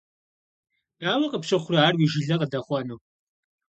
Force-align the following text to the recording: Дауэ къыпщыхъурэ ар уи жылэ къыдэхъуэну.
Дауэ 0.99 1.27
къыпщыхъурэ 1.31 1.77
ар 1.87 1.95
уи 1.97 2.09
жылэ 2.11 2.35
къыдэхъуэну. 2.39 2.99